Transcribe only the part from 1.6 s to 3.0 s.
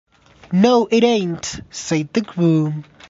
said the groom.